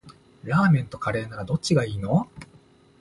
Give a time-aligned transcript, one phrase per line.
[0.43, 2.27] ラーメンとカレーならどっちがいいの？